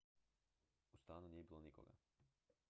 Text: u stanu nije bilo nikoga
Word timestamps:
u 0.93 0.97
stanu 0.97 1.27
nije 1.29 1.43
bilo 1.43 1.59
nikoga 1.59 1.93